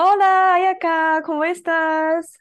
[0.00, 2.38] Hola, Ayaka, ¿cómo estás?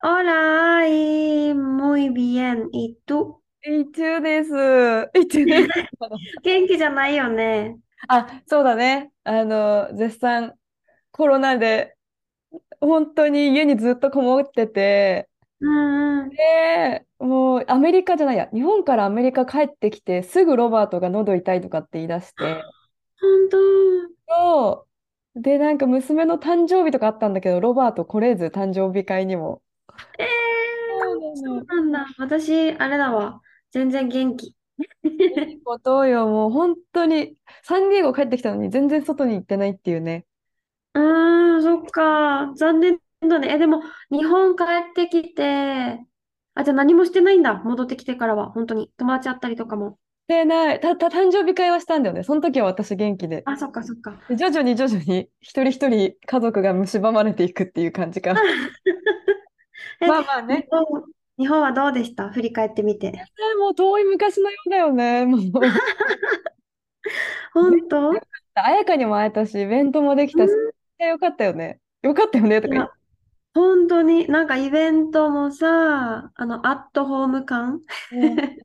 [0.00, 2.68] Hola, y muy bien.
[2.70, 3.42] ¿Y tú?
[3.64, 5.10] です。
[5.18, 5.68] いちゅです。
[6.44, 7.80] 元気じゃないよね。
[8.06, 9.10] あ、そうだね。
[9.24, 10.54] あの、絶賛
[11.10, 11.96] コロナで
[12.78, 16.28] 本当に家にずっとこもってて、うんうん。
[16.30, 22.62] で、もうアメリカじゃないや、日本からアメリカ帰ってきて、すぐロバートが喉痛いとかって言い出して、
[23.20, 23.58] 本当。
[24.28, 24.93] そう。
[25.36, 29.62] で、なんか娘の誕生日とかあったんだけど、ロバート来れず、誕生日会にも。
[30.18, 30.24] え
[30.86, 31.34] そうー。
[31.34, 32.06] そうなんだ。
[32.18, 33.40] 私、あれだわ。
[33.72, 34.56] 全然元気。
[35.46, 40.26] いいことよ、もう本当に、サンディエゴ帰ってきたのに全然外に行ってないっていうね。
[40.94, 42.52] うーん、そっか。
[42.56, 43.52] 残念だね。
[43.54, 46.04] え、でも、日本帰ってきて、
[46.54, 47.54] あ、じゃあ何もしてないんだ。
[47.64, 48.50] 戻ってきてからは。
[48.52, 48.92] 本当に。
[48.96, 49.98] 友達会ったりとかも。
[50.26, 52.22] で、ない、た、た、誕生日会はしたんだよね。
[52.22, 53.42] その時は私元気で。
[53.44, 54.18] あ、そっかそっか。
[54.28, 58.40] で徐々に徐々に一人一人家族が蝕まれていくっていう感じかな。
[60.00, 60.66] え、まあまあ日ね。
[60.70, 61.04] 本、
[61.38, 62.30] 日本はどうでした？
[62.30, 63.08] 振り返ってみて。
[63.08, 65.26] えもう遠い昔のようだよね。
[65.26, 65.40] もう。
[67.52, 68.12] 本当？
[68.54, 70.74] 彩香にも会えたし、イベントもできたし、うん
[71.06, 71.80] よかったよね。
[72.02, 72.92] よかったよねとか
[73.52, 77.80] 本当に、なんかイベントもさ、あの、アットホーム感
[78.10, 78.63] て。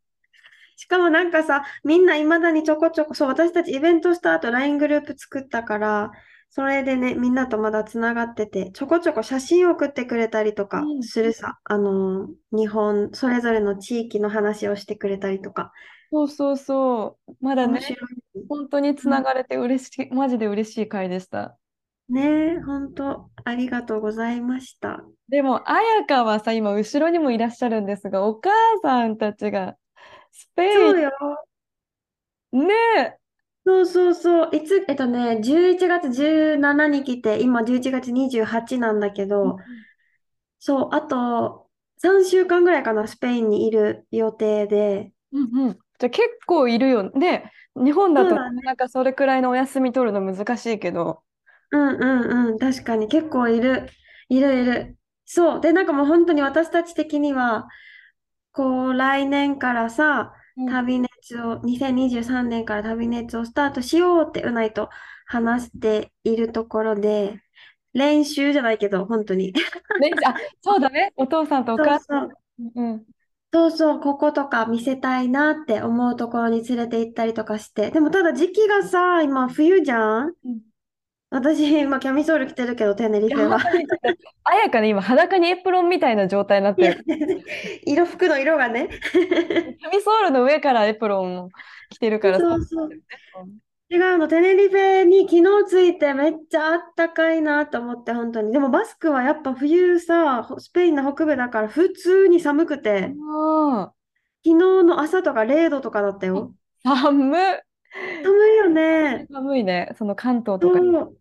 [0.79, 6.11] しかもなんかさ、みんないまだにちょこちょこ、そう、私たちイベントした後 LINE グループ作ったから、
[6.49, 11.59] それでね、みんなとまだつながってて、ちょこちょこ写真送ってくれたりとかうんするさ。
[11.65, 15.73] あの、日本、それぞれの地域の話をしてくれたりとか。
[16.13, 17.33] そうそうそう。
[17.41, 17.81] まだね。
[18.47, 21.57] 本当につながれて嬉しい、マジで嬉しい回でした。
[22.07, 25.03] ねえ、本当ありがとうございました。
[25.27, 28.49] でも、彩香はさ、今、後ろにもいらっしゃるんですが、お母
[28.81, 29.75] さんたちが、
[30.31, 31.11] スペイそうよ。
[32.55, 33.19] ン、ねえ、
[33.65, 34.55] そうそうそう。
[34.55, 39.57] いつ、えっとね、11月17に来て、今11月28なんだけど、
[40.59, 45.13] そう、あと3週間ぐらいかな、スペインにいる予定で。
[45.31, 45.73] うんうん。
[45.99, 47.09] じゃあ結構いるよ。
[47.11, 48.61] で、日本だとそうだね。
[48.63, 51.23] なかなかそれくらいのお休み取るの難しいけど、
[51.71, 53.89] うんうんうん、確かに結構いる。
[54.29, 54.97] いるいる。
[55.25, 55.61] そう。
[55.61, 57.67] で、なんかもう本当に私たち的には、
[58.51, 64.89] こう、来年からさ、うん旅熱を、2023年から旅熱をスタートしようってうないと
[65.25, 67.41] 話しているところで、
[67.93, 69.53] 練習じゃないけど、本当に。
[69.97, 71.11] ね、あ、そうだね。
[71.15, 72.29] お父さんとおそう母さん。
[72.29, 72.71] そう。
[72.75, 73.05] うん。
[73.51, 77.89] そうそう、こことか見せたいなって思うところに連れて行ったりとかして。
[77.91, 80.68] でもただ時期がさ、今冬じゃんうん
[81.31, 83.59] 私、今キャミソール着てるけど、テネリフェは。
[83.59, 83.85] 本当に、
[84.43, 87.43] 彩香ね、今、裸にエプロンみたいな状態になっいやてる。
[87.85, 88.89] 色服の色がね。
[88.89, 91.49] キャミソールの上からエプロンを
[91.89, 92.89] 着てるから、そうそう。
[92.89, 92.93] う
[93.45, 93.59] ん
[93.91, 98.53] 違うの、テネリフェに昨日着いてめっちゃあったかいなと思って、本当に。
[98.53, 103.91] でもバスクはやっぱ冬さ、ほスペインの北部だから普通に寒くて、あ
[104.45, 104.53] 昨日
[104.83, 106.53] の朝とか0度とかだったよ。
[106.83, 107.61] あ、寒い。
[108.23, 109.27] 寒いよね。
[109.31, 109.89] 寒いね。
[109.97, 110.77] その関東とか。
[110.79, 111.18] そう、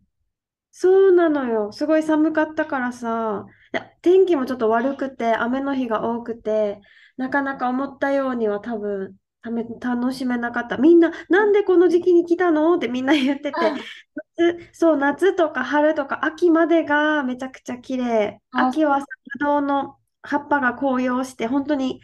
[0.71, 1.73] そうなのよ。
[1.73, 6.81] すごい寒かったからさ、いや、天気もちょっと悪くて、雨の日が多くて、
[7.17, 10.77] なかなか思ったようには多分、ため、楽しめなかった。
[10.77, 12.77] みんな、なんでこの時期に来たの？
[12.77, 13.55] ってみんな言ってて、
[14.37, 18.41] 夏、そう、夏とか春とか秋までがめちゃくちゃ綺麗。
[18.53, 19.07] あ、秋はさ、
[19.41, 22.01] ぶどうの葉っぱが紅葉して、本当に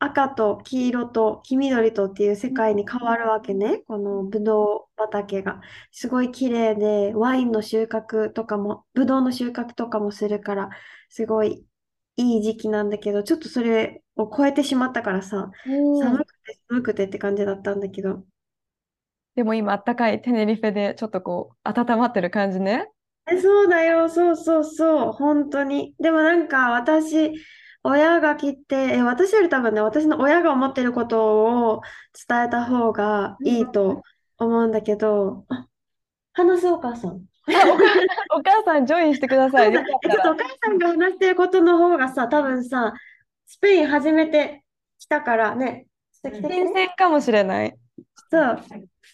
[0.00, 3.78] 赤と黄色と黄緑とっていう世界に変わるわけね。
[3.88, 5.60] このぶどう畑が。
[5.90, 10.70] すごい綺麗で、ワインの収穫とかも、ぶどうの収穫とかもするから、
[11.08, 11.66] すごい
[12.16, 15.98] いい時期なんだけど、ちょっとそれを超えてしまったからさ、うん。
[16.00, 18.24] 寒くて寒くてって感じだったんだけど。
[19.34, 22.88] でも今、あったかいテネリフェで、ちょっとこう、温まってる感じね。
[23.30, 25.94] え、そうだよ、そうそうそう、本当に。
[26.00, 27.32] でもなんか私、
[27.82, 31.82] 親が来て、え、私より多分ね、私の親が思ってることを
[32.28, 34.02] 伝えた方がいいと
[34.38, 35.66] 思うんだけど、あ、
[36.32, 37.10] 話すお母さん。
[37.10, 37.16] あ、
[37.72, 37.84] お母、
[38.38, 39.72] お母さん、ジョインしてください。
[39.72, 39.84] ちょっ
[40.22, 42.92] とお母さんが話してることの方がさ、多分さ、
[43.46, 44.64] スペイン初めて
[44.98, 45.86] 来たからね、
[46.22, 46.74] ちょっと来て来新て。
[46.74, 47.76] 鮮かもしれない。
[48.30, 48.62] そう、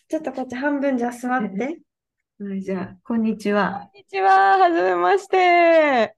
[0.08, 1.80] ちょっとこっち半分じゃ座って。
[2.40, 3.88] はい、じゃあ、こんにちは。
[3.92, 6.16] こんにちは、はじめまして。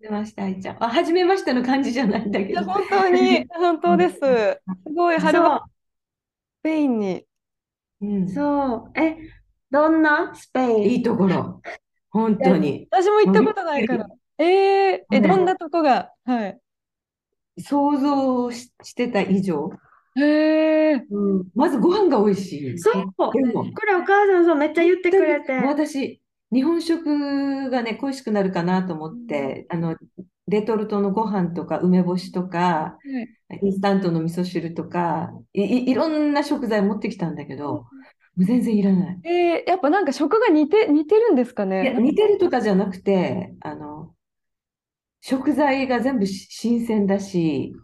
[0.00, 0.84] 出ました、愛ちゃん。
[0.84, 2.62] あ、はじめましての感じじゃないんだけど。
[2.64, 4.16] 本当に、 本当です。
[4.18, 4.60] す
[4.94, 5.66] ごい、春は
[6.60, 7.24] スペインに。
[8.00, 9.00] うん、そう。
[9.00, 9.16] え、
[9.70, 10.32] どんな？
[10.34, 11.60] スペインいいところ。
[12.10, 12.86] 本当に。
[12.90, 14.06] 私も行ったことないから。
[14.38, 16.12] えー、え、うんどんなとこが？
[16.24, 16.60] はい。
[17.58, 19.70] 想像し、してた以上。
[20.16, 20.92] へえ。
[21.10, 22.78] うん、まずご飯が美味しい。
[22.78, 23.12] そう。
[23.16, 25.52] これお母さんそうめっちゃ言ってくれて。
[25.54, 26.20] 私、
[26.52, 29.96] 日本食がね、恋しくなるかなと思って、あの、
[30.46, 32.96] レトルトのご飯とか梅干しとか、
[33.62, 37.86] インスタントの味噌汁とか、い、いいろんな食材持ってきたんだけど、
[38.38, 39.20] 全然いらない。
[39.24, 42.00] えー、やっぱなんか食が似て、似てるんですかいや、ね。
[42.00, 44.14] 似てるとかじゃなくて、あの、
[45.20, 47.74] 食材が全部し新鮮だし、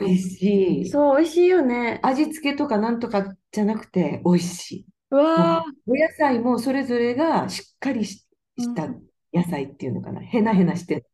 [0.00, 0.88] 美味しい。
[0.88, 2.00] そう、美味しいよね。
[2.02, 4.86] 味付けとかなんとかじゃなくて美味しい。
[5.10, 8.26] うわお野菜もそれぞれがしっかりし
[8.58, 8.88] した
[9.32, 10.20] 野菜っていうのかな。
[10.22, 11.04] へなへなして。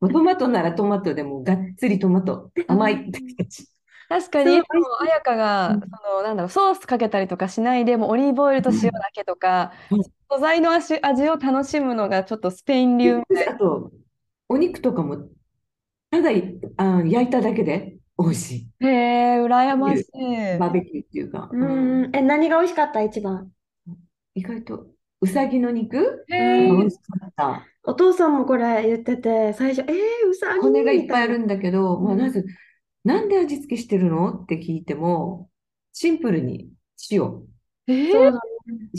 [0.00, 2.50] トマトならトマトでもがっつりトマト。
[2.66, 3.62] 甘いって感じ。
[3.62, 3.66] ー、
[4.08, 4.64] 確かに、いそう。
[4.64, 5.80] つも彩香が、うん。
[5.80, 5.86] そ
[6.16, 13.92] の、なんだろう、ソースかけたりとかしないで、もうオリーブオイルと塩だけとかうん、素材の味、味を楽しむのがちょっとスペイン流みたいあと、
[14.48, 15.28] お肉とかも、
[16.10, 18.68] ただいあ焼いただけで美味しい。
[18.80, 18.90] な。
[18.90, 18.92] へ
[19.36, 20.04] え、羨ましい。
[20.58, 21.48] バーベキューっていうか。
[21.52, 22.16] うんうんうん。
[22.16, 23.02] え、何が美味しかった？
[23.02, 23.50] 一番。
[24.34, 24.86] 意外と、
[25.20, 26.24] うさぎの肉？
[26.28, 27.66] へえ美味しかった。
[27.84, 30.60] お父さんもこれ言ってて、最初、えー、うさぎ？
[30.60, 31.26] 骨がいっぱいあ。
[31.28, 32.44] るんだけど、まあ、うんまず、
[33.04, 34.32] なんで味付けしてるの？
[34.32, 35.48] って聞いても、
[35.92, 36.70] シンプルに
[37.10, 37.42] 塩。
[37.86, 38.40] えそうだ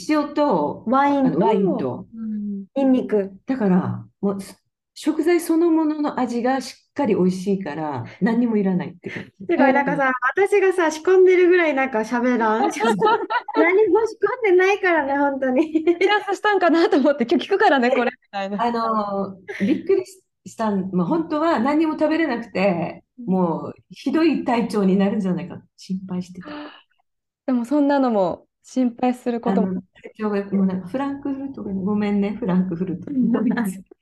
[0.10, 2.08] 塩と、ワインあのワインとと。
[2.16, 3.34] うんニンニク。
[3.46, 4.64] だから、もう、す
[4.94, 9.32] 食材そのものの味がしっかり美味しいから、何にもいらないって感じ。
[9.48, 12.70] てか、なんかさ、私がさ、仕込んでるぐらいなんか喋らん？
[13.56, 15.84] 何も仕込んでないからね、本当に。
[15.84, 18.64] 打ち合わせしたんかなと思って、今日聞くからね、これ、みたいな。
[18.64, 26.48] あのーびっくりしたん、まあ、本当は何にも食べれなくて、もうひどい体調になるんじゃないかと心配してた。
[27.48, 29.82] でも、そんなのも心配することも。
[30.02, 33.12] 体調がもうなんかフランクフルトがね、ごめんね、フランクフルト。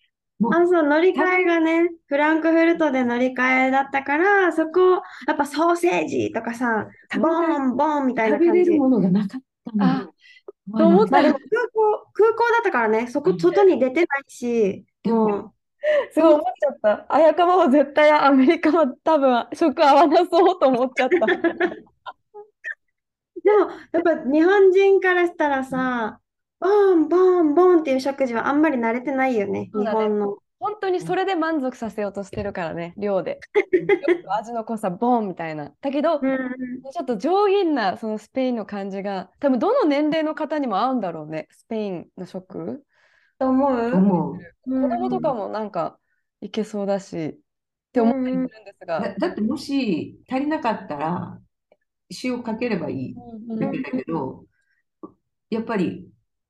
[0.52, 6.88] あ、そう、乗り換えがね、フランクフルトで乗り換えだったから、そこ、やっぱソーセージとかさ、
[7.20, 8.48] ボーン、ボーンみたいな感じ。
[8.48, 10.14] 食べれるものがなかったのあよ。
[10.78, 11.48] と思ったら空港、
[12.14, 15.54] 空港だったからね、そこ外に出てないし、も
[16.12, 17.06] すごい思っちゃった。
[17.14, 21.16] 綾香は絶対アメリカは多分食合わなそうと思っちゃった。
[21.16, 21.18] う、
[23.44, 26.20] でも、やっぱ日本人からしたらさ、
[26.60, 30.38] ボーン、ボーン、ボーンっていう食事はあんまり慣れてないよね、日そうだね本の。
[30.60, 33.40] 本当にそれで満足させようとしてるからね、量で。
[34.40, 35.72] 味の濃さ、ボンみたいな。
[35.82, 36.38] だけど、うん、
[36.92, 42.84] ちょっと上品なそのスペインの感じが、多分どの年齢の方にも合うんだろうね、スペインの食。
[43.38, 43.94] と思う？
[43.94, 44.34] 思う。
[44.66, 46.00] うん子供とかもなんか
[46.42, 47.38] いけそうだし、っ
[47.94, 49.00] て思ったりするんですが。
[49.00, 51.40] だ、だってもし足りなかったら
[52.24, 54.46] 塩かければいいうんうんだけだけど、
[55.52, 56.10] やっぱり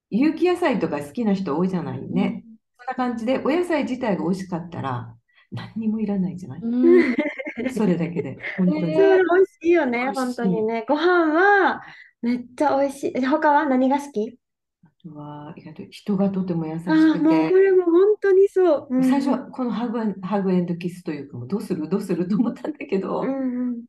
[0.09, 2.43] 有機野菜とか好きな人多いじゃないね。
[2.77, 5.13] そんな感じでお野菜自体が美味しかったら
[5.51, 7.15] 何にもいらないじゃないうん
[7.73, 8.37] それだけで。
[8.57, 8.81] 本当に。
[8.81, 10.85] それ美味しいよね、本当にね。
[10.87, 11.81] ご飯は
[12.21, 13.13] めっちゃ美味しい。
[13.15, 14.37] え他は何が好き？
[14.83, 18.87] あとは意外と人がとても優しああ、くもうてこ、れも本当にそう。
[18.89, 21.89] うん最初はこのハグハグエンドキスというか、どうする？
[21.89, 22.27] どうする？
[22.27, 23.83] と思ったんだけど、うんうん。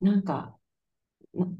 [0.00, 0.56] なんか、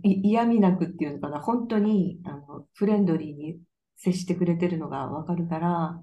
[0.02, 3.60] 嫌味なくっていうのかな、本当にあのフレンドリーに
[3.98, 6.00] 接してくれてるのがわかるから、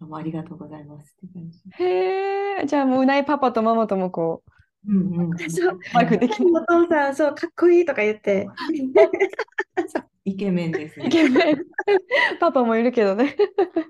[0.00, 1.60] どうもありがとうございますって感じ。
[1.72, 4.42] へえ、じゃあもううないパパとママともこ
[4.88, 5.38] うんうん。
[5.50, 6.48] そうう、マイクできる。
[6.52, 8.48] お父さん、そう、かっこいいとか言って。
[10.24, 11.08] イケメンですねイ。
[11.08, 11.66] ケメン。
[12.38, 13.36] パパもいるけどね。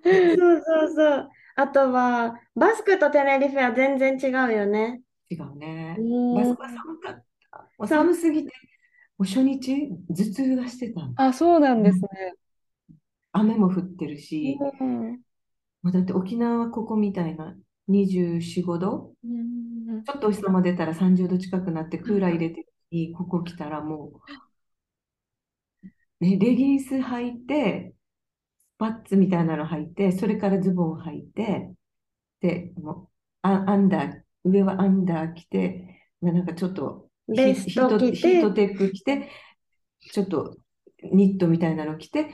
[0.05, 1.31] そうそうそう。
[1.57, 5.03] あとは、バスクとテネリフェは全然違うよね。
[5.31, 5.97] 違うね。
[5.99, 7.25] うんバスクは寒かっ
[7.79, 7.87] た。
[7.87, 8.53] 寒すぎて、
[9.19, 11.13] もう初日、頭痛がしてたの。
[11.17, 12.09] あ、そうなんですね。
[13.33, 15.21] 雨も降ってるし、うん。
[15.83, 17.57] もうだって沖縄はここみたいな
[17.89, 19.13] 24、5度？
[19.25, 20.05] うん。
[20.05, 22.67] ちょっとお日様出たら30度近くなってクーラー入れて
[23.17, 24.21] ここ来たらも
[26.21, 27.95] う、ね、レギンス履いて、
[28.59, 31.73] スパッツみたいなの履いて、それからズボン履いて、
[32.41, 33.09] で、もう
[33.43, 39.31] ア、アンダー、上はアンダー着て、なんかちょっとヒベスト着てヒートテック着て、
[40.13, 40.57] ちょっと
[41.13, 42.29] ニットみたいなの着て、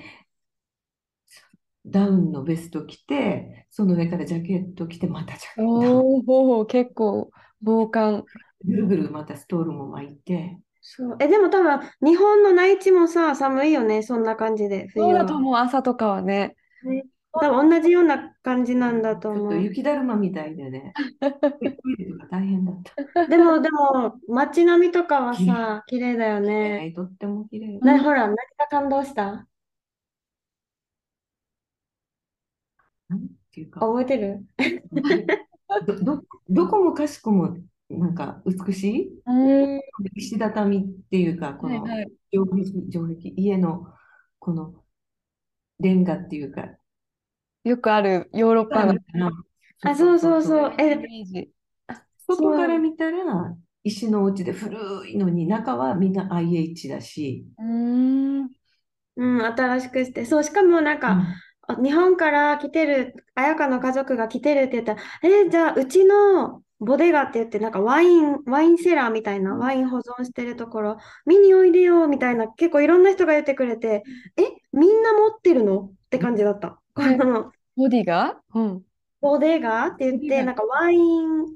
[1.90, 5.98] ダウンのベスト着て、その上からジャケット着て、またジャケット。
[6.26, 7.30] おお、結構
[7.60, 8.24] 防寒。
[8.64, 11.16] ぐるぐるまたストールも巻いて、そう。
[11.20, 14.02] え、でも多分、日本の内地もさ、寒いよね。
[14.02, 15.10] そんな感じで、冬は。
[15.10, 16.56] そうだと思う、朝とかはね。
[16.82, 19.50] ね多分同じような感じなんだとちょっ思う。
[19.50, 21.26] と雪だるまみたいでね、ト
[21.90, 22.82] イレとか大変だっ
[23.14, 23.26] た。
[23.28, 26.86] でも、でも、街並みとかはさ、綺麗だよね。
[26.86, 27.78] ねとっても綺麗。
[27.80, 29.46] ね、ほら、何が感動した？
[33.08, 34.44] なんていうか、覚えてる？
[35.86, 37.56] ど、 ど、どこもかしこも
[37.88, 39.22] なんか美しい？
[39.26, 39.80] うん。
[40.14, 41.86] 石畳っていうか、この。
[42.30, 43.86] 城壁、城壁、家の
[44.38, 44.74] この
[45.80, 46.68] レンガっていうか、
[47.64, 48.98] よくあるヨーロッパのイ
[49.82, 50.74] あ、そうそうそう。
[50.78, 51.50] え、メージ。
[52.26, 58.50] 外から見たら石のお家で古いのに中はみんな IH だし、うーん。
[59.16, 60.24] うん、新しくして。
[60.24, 61.34] そう、しかもなんか、あ
[61.82, 70.96] 日本から来てる、綾香の家族が来てるって言ったら、え、じゃあ、うちのボデガって言って、なんかワイン、ワインセラーみたいな、ワイン保存してるところ、
[71.26, 74.02] 見においでよ、みたいな、結構いろんな人が言ってくれて、
[74.36, 75.80] え、みんな持ってるの？
[75.80, 76.78] って感じだった。
[76.94, 78.82] こはいの、ボディがうん。
[79.20, 81.46] ボデガって言って、なんかワイン、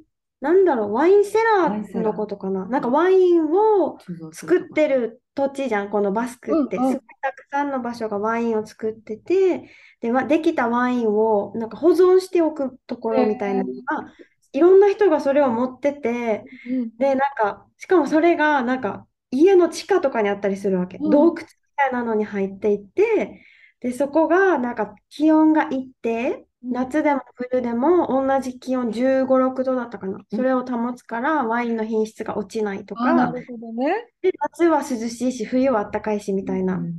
[0.40, 2.66] なんだろう、ワインセラーのことかな。
[2.66, 3.96] なんかワインを
[4.32, 6.76] 作ってる土地じゃん、このバスクって。
[6.76, 9.70] すごいたくさんの場所がワインを作ってて、
[10.00, 14.12] で、わできたワインをなんか保存しておくところみたいなのが、
[14.52, 16.96] いろんな人がそれを持ってて、うん。
[16.98, 20.98] で、なんか、しかもそれがなんか家の地下とかにあったりするわけ。
[20.98, 21.46] うん洞窟み
[21.76, 23.42] たいなのに入っていって、
[23.80, 30.20] で、そこがなんか気温が一定、夏でも冬でも同じ気温15、6度だったかな。
[30.30, 34.12] それを保つからワインの品質が落ちないとあ、なか、るほどね。
[34.22, 36.98] で、夏は涼しいし、冬は暖かいしみたいなうん。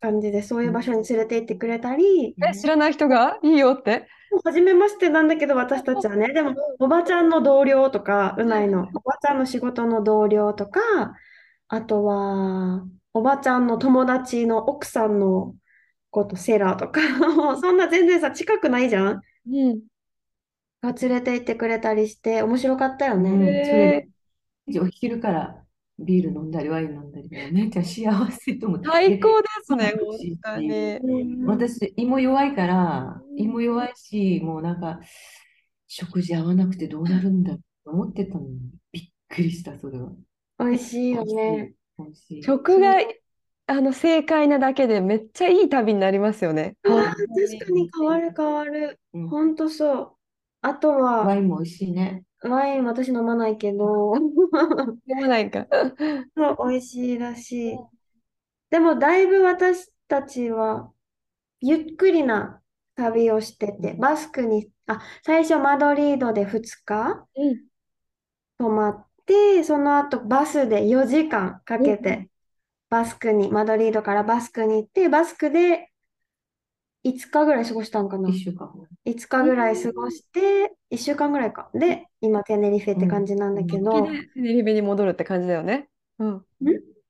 [0.00, 3.38] 感じで、そういう場所に連れて行ってくれたり、え、知らない人が？
[3.42, 4.06] いいよって。
[4.44, 10.80] 初めましてなんだけど、私たちはね、でも、おばちゃんの同僚とか、うないの、おばちゃんの仕事の同僚とか、
[11.68, 12.84] あとは、
[13.14, 15.54] おばちゃんの友達の奥さんの
[16.10, 19.86] こと、セラーとか、も うそんな全然さ、近くないじゃんうん。
[20.82, 23.64] が連れて行ってくれたりして、面白かったようんね。
[23.64, 24.08] それ
[24.66, 25.64] で、お昼から
[25.98, 28.86] ビール飲んだりワイン飲んだりで、めっちゃ幸せと思って。
[28.88, 30.68] 最高ですね、うん本当に。
[30.68, 35.00] うん私、胃も弱いから、胃も弱いし、もうなんか、
[35.88, 38.58] 食事合わなくてどうなるんだと思ってたのに、
[38.92, 40.10] びっくりした、それは。
[40.58, 41.74] 美味しいよね。
[41.98, 42.42] 美味しい。
[42.42, 42.94] 食が
[43.68, 46.76] あの正解なだけでめっちゃいい旅になりますよね。
[46.84, 49.00] ああ、確かに変わる変わる。
[49.12, 50.16] うんほんとそう。
[50.62, 52.22] あとは、ワインも美味しいね。
[52.42, 54.14] ワイン私飲まないけど、
[55.08, 55.66] 飲まないか。
[56.36, 57.78] そう美味しいらしい。
[58.70, 60.92] でもだいぶ私たちは
[61.60, 62.62] ゆっくりな
[62.96, 67.66] 旅をしてて、バスクに、あ、最初マドリードで2日うん。
[68.58, 72.28] 泊まって、その後バスで4時間かけて、
[72.88, 75.90] バスクに、マドリードからバスクに行って、バスクで
[77.04, 78.28] 5日ぐらい過ごしたんかな。
[78.28, 78.70] 一週間。
[79.04, 81.70] 5日ぐらい過ごして、1週間ぐらいか。
[81.74, 85.88] で、今テネリフェって感じなんだけど、テネリフェに戻るって感じだよね。
[86.18, 86.44] うん？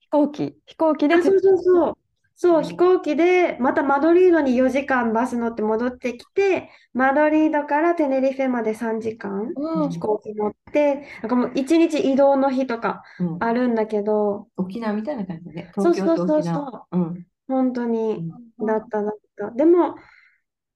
[0.00, 0.58] 飛行機。
[0.66, 1.98] 飛行機であ、そうそうそう。
[2.38, 15.70] そうう、ん飛行機で、またマドリードに4時間バス乗って戻ってきて、マドリードからテネリフェまで3時間うん飛行機乗って、なんかもう1日移動の日とかうんあるんだけど、沖縄みたいな感じだね。
[15.78, 16.86] そう東京とそうそうそ沖縄。
[16.92, 17.26] うん。
[17.48, 19.50] 本当うにんだっただった。
[19.52, 19.96] でも、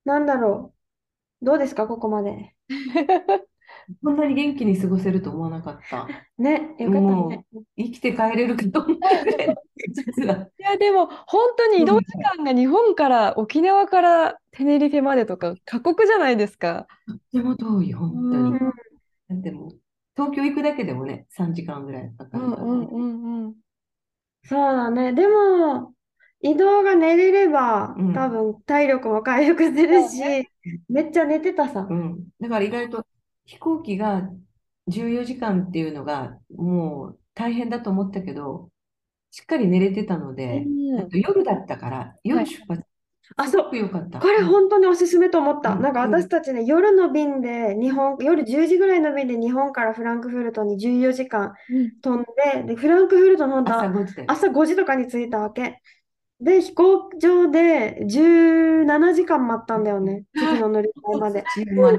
[0.05, 0.75] なんだろ
[1.43, 1.47] う。
[1.47, 2.57] どうですか、ここまで。
[4.02, 6.09] こんなに元気に過ごせると思わなかった。
[6.38, 7.47] ね、よかったもね。
[7.76, 12.04] 生きて帰れるかと思ったぐらい、や、でも本当に移動時
[12.37, 16.87] 間が日本から沖縄からテネリフェまでとか過酷じゃないですか。
[17.06, 18.50] とっても遠い、本当に。
[18.50, 18.59] うん
[19.30, 19.78] だってもう、
[20.16, 22.88] 東京行くだけでもね、3時間ぐらいかかうんうんるからね。
[22.90, 23.54] うんうん。
[24.44, 25.12] そうだね。
[25.12, 25.94] でも、
[26.42, 30.20] 移動が寝れれば、うん多分体力も回復するし、
[30.88, 31.87] めっちゃ寝てたさ。
[31.88, 32.28] うん。
[32.40, 33.06] だから意外と
[33.50, 34.30] 飛行機が
[34.88, 38.71] 14時間っていうのがもう大変だと思ったけど、
[39.33, 42.83] しっかり寝れてたので、うんあと夜だったから、夜出発、
[43.37, 43.71] あ、そう。
[43.71, 44.21] く良かった。
[44.21, 45.73] これ本当におすすめと思った。
[45.73, 54.26] うんなんか私たちね、夜の便で日本、夜10時ぐらいの便で日本からフランクフルトに14時間うん飛んで、で、フランクフルトの本当朝は5時だよ。
[54.30, 55.80] 朝5時とかに着いたわけ。
[56.40, 60.23] で、飛行場で17時間待ったんだよね。
[60.37, 61.45] 次の乗り換えまで。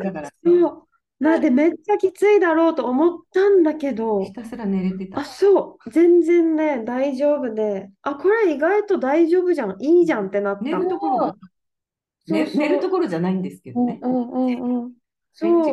[0.05, 0.87] だから、そう。
[1.21, 5.23] なんでめっちゃきついだろうと思ったんだけど、ひたすら寝れてたあ、。
[5.23, 5.89] そう。
[5.91, 9.75] 全然ね、大丈夫で、あ、これ意外と大丈夫じゃん。
[9.79, 10.63] いいじゃんってなった。
[10.63, 11.37] 寝るところが、そう
[12.27, 13.99] そうね寝るところじゃないんですけどね。
[14.01, 14.91] うんうんうんうん。
[15.33, 15.71] そうそ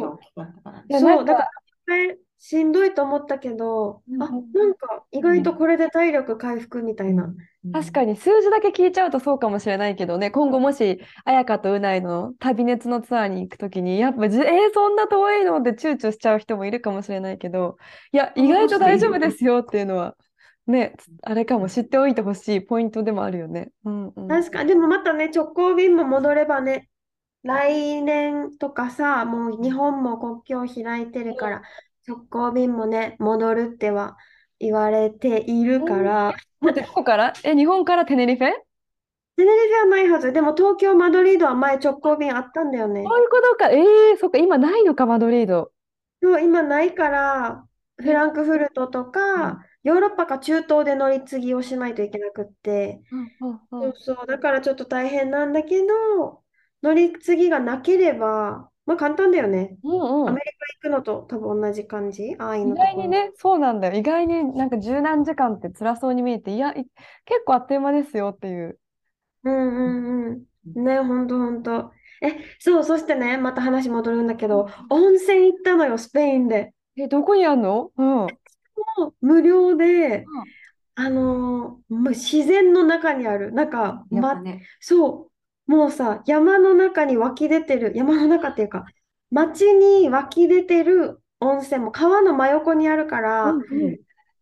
[1.23, 1.49] う、だから
[1.87, 7.35] 前しんどいと思ったけど、あ、なんか意外とこれで体力回復みたいな。
[7.73, 17.76] 確かに数字だけ聞いちゃうとそうかもしれないけどね、今後もし、彩香とうないの旅熱のツアーに行くときに、やっぱじ、えー、そんな遠いのって躊躇しちゃう人もいるかもしれないけど、
[18.12, 20.16] いや、意外と大丈夫ですよっていうのは、
[20.68, 23.71] ね、あれかも知っておいてほしいポイントでもあるよね。
[23.85, 24.28] うんうん。
[24.28, 26.88] 確かに、でもまたね、直行便も戻ればね、
[27.42, 31.62] 来年とかさ、もう日本も国境を開いてるから、
[32.08, 34.16] 直行便もね、戻るっては
[34.58, 37.34] 言われているから、待って、どこから？
[37.44, 38.06] え、日本から？
[38.06, 38.48] テネリフェ？
[39.36, 40.32] テネリフェはないはず。
[40.32, 43.04] でも東京、マドリードは前直行便あったんだよね。
[43.06, 43.70] そういうことか。
[43.70, 43.78] え
[44.14, 45.70] えそっか、今ないのか、マドリード。
[46.22, 47.64] そう、今ないから、
[47.98, 53.00] フランクフルトとか、ヨーロッパか中東で乗り継ぎをしないといけなくって、
[53.40, 53.92] うんうん。
[53.92, 56.42] そうそう、だからちょっと大変なんだけど、
[56.82, 59.78] 乗り継ぎがなければ、まあ簡単だよね。
[59.85, 62.92] うんうんアメリカ行くのと多分同じ感じ、ああいう意のところ。
[62.92, 63.95] 外にね、そうなんだよ。
[63.99, 66.75] 意外になんか十何時間って辛そうに見えて、いや、い
[67.25, 68.78] 結構あっという間ですよっていう。
[69.45, 70.85] うんうんうん。
[70.85, 71.92] ね、ほんとほんと。
[72.21, 76.75] え、そう、そしてね、また話戻るんだけど、温泉行ったのよ、スペインで。
[76.97, 77.92] え、どこにあんの？
[77.97, 78.07] うん。
[78.07, 78.28] も
[79.09, 80.25] う無料で、
[80.95, 85.27] あのーもう自然の中にある、なんか、ま、やっぱね、そう、
[85.68, 88.87] もうさ、山の中に湧き出てる、山の中っていうか、
[89.30, 93.98] 町に湧き出てる温泉も川の真横にあるから、うんうん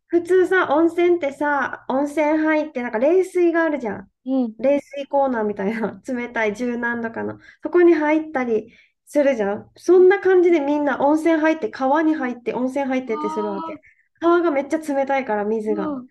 [0.08, 4.10] 普通さ、温泉ってさ、温泉入って、なんか冷水があるじゃん。
[4.24, 4.54] うん。
[4.56, 8.72] 冷水コーナーみたいな、冷たい十何度かの、そこに入ったり
[9.04, 9.70] するじゃん。
[9.74, 13.80] そんな感じでみんな温泉入って、川に入って、温泉入ってってするわけ。
[14.20, 15.88] 川がめっちゃ冷たいから、水が。
[15.88, 16.06] うん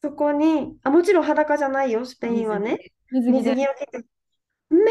[0.00, 2.78] そこに、あ、もちろん裸じゃないよ、スペインはね。
[3.10, 3.56] 水着水で。
[3.56, 3.98] 着を着て。
[4.70, 4.84] めっ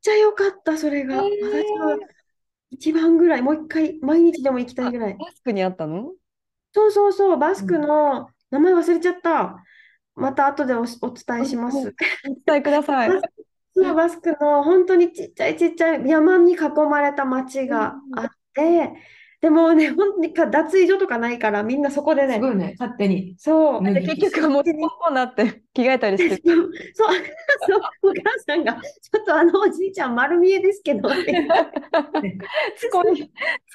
[0.00, 1.16] ちゃ良かった、それが。
[1.16, 1.98] へー私は
[2.70, 5.16] 一番ぐらい、もう一回、毎日でも行きたいぐらい。
[5.16, 6.12] マスクにあったの？
[6.72, 9.62] そうそうそう、バスクの名前忘れちゃった。
[10.16, 11.76] また後でお、お伝えします。
[11.78, 11.82] お
[12.46, 13.10] 伝えください。
[13.74, 16.58] そう、バスクの本当にちっちゃいちっちゃい山に囲
[16.88, 18.92] まれた町があって、
[19.44, 23.34] でもね、本当にか脱衣所とかないから、みんなそこですね、ごいね、勝手に。
[23.36, 25.12] そう、脱で結局もう、 こう。
[25.12, 31.32] なって着替えたりしてそう、そう、お母さんが、ちょっとあのおじいちゃん丸見えですけどって、
[32.80, 33.30] 突っ込んじゃ、突っ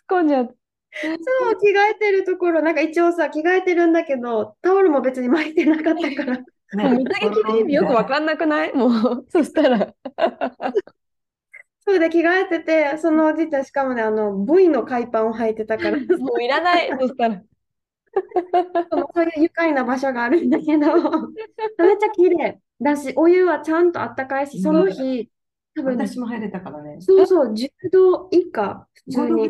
[0.10, 0.56] 込んじゃって。
[1.04, 6.40] そう、着替えてるところ、なんか一応さ、着替えてるんだけど、タオルも別に巻いてなかったから、
[6.84, 8.74] もう水着着る意味よくわかんなくない？
[8.74, 9.94] もう、そしたら。
[11.90, 17.42] それで着替えてて、そのおじいちゃん、しかもね、あの、V の海パンを履いてたから、 もういらない、 そしたら。
[18.92, 25.30] そのそういう愉快な場所があるんだけど、 めっちゃ綺麗だし、お湯はちゃんとあったかいし、その日、
[25.76, 26.98] 多分ね、私も入れたからね。
[27.02, 29.50] そうそう、10度以下、普通5度ぐに。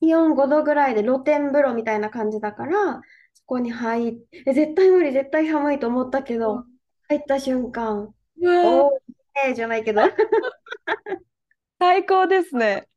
[0.00, 3.00] 気温5度ぐらいで露天風呂みたいな感じだから、
[3.34, 6.64] そこに入って、え絶対無理、絶対寒いと思ったけど、
[7.08, 9.00] 入った瞬間、おー、
[9.46, 10.08] えーじゃないけど、こ
[11.78, 12.88] 最高ですね。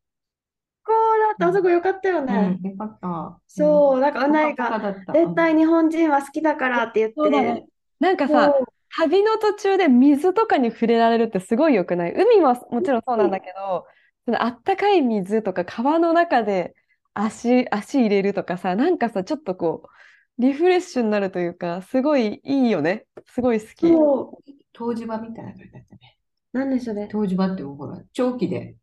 [0.86, 2.60] うだった、あそこよかったようね。
[2.62, 3.39] ん、よかった。
[3.48, 5.13] そう、なんか、うないが、ポカポカだった。
[5.13, 7.65] 絶対日本人は好きだからって言って、そうだね。
[8.00, 8.65] なんかさ、そう
[8.98, 12.13] 旅の途中で水とかに触れられるってすごい良くない？
[12.13, 13.86] 海ももちろんそうなんだけど、
[14.26, 16.74] そのあったかい水とか川の中で
[17.13, 23.06] 足、足入れるとかさ、なんかさ、ちょっとこう、リフレッシュになるというか、すごいいいよね。
[23.28, 23.88] すごい好き。
[23.88, 24.52] そう、
[24.92, 26.19] 湯治場みたいな感じだったね。
[26.54, 27.08] なんでそれ？
[27.14, 28.76] 湯治場ってほら、長期で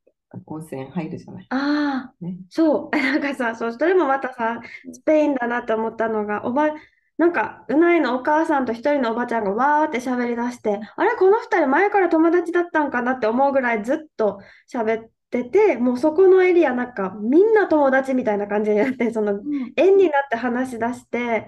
[0.46, 1.46] 温泉入るじゃない。
[1.50, 4.60] ああ、ねそう、 なんかさ、そう、それもまたさ、
[4.92, 6.70] スペインだなって思ったのが、おば、
[7.18, 14.40] なんか、うないのお母さんと一人のおばちゃんがわーって喋り出して、あれ、この二人前から友達だったんかなって思うぐらいずっと
[14.72, 19.40] 喋ってて、もうそこのエリアなんかみんな友達みたいな感じになって、その
[19.76, 21.46] 縁になって話し出して、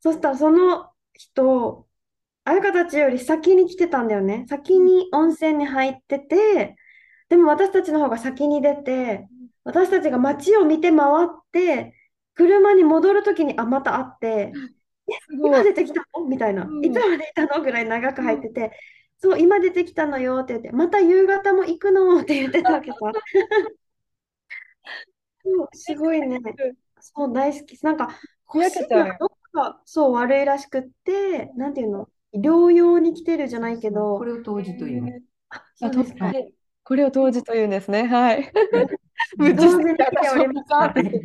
[0.00, 1.85] そしたらその人、
[2.46, 4.46] 彩香たちより先に来てたんだよね。
[4.48, 6.76] 先に温泉に入ってて、
[7.28, 9.26] でも私たちの方が先に出て、
[9.64, 11.92] 私たちが街を見て回って、
[12.34, 14.52] 車に戻るときに、あ、また会って。
[15.32, 16.24] 今出てきたの？
[16.26, 16.64] みたいな。
[16.64, 17.64] うんいつまでいたの？
[17.64, 18.70] ぐらい長く入ってて、
[19.18, 22.20] そう、今出てきたのよって言って、また夕方も行くの？
[22.20, 22.98] って言ってたわけさ。
[25.42, 26.40] そうすごいね。
[27.00, 27.76] そう、大好き。
[27.82, 28.10] なんか、
[28.44, 35.22] 腰がどっか、そう、悪いらしくって、なんていうの、療養に来てるじゃないけどこ、れを湯治というね。
[35.50, 36.26] あ、あ、そうですか。
[36.30, 36.52] とはい
[36.84, 38.04] これを当時というんですね。
[38.06, 38.52] はい。
[39.38, 41.22] 無事同時に来ておりました私もピカーって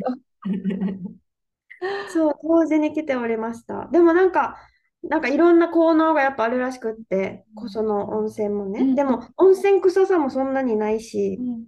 [2.06, 3.88] そう、当時に来ておりました。
[3.92, 4.56] でもなんか、
[5.02, 8.80] なんかいろんな効能がやっぱあるらしくって、こその温泉もね。
[8.80, 11.66] うんでも、温泉臭さもそんなにないし、うん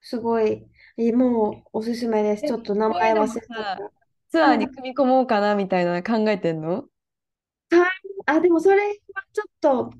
[0.00, 0.66] すごい、
[0.98, 2.44] えもうおすすめです。
[2.44, 3.92] え、ちょっと名前忘れちゃっさ、た。
[4.30, 6.88] ツアーにうん組み込もうかなみたいな考えてんの？
[8.26, 8.94] あ、でもそれは
[9.32, 9.90] ちょっと、